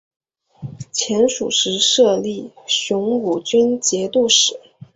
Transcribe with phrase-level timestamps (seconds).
[0.91, 4.59] 前蜀时设立雄武军节度使。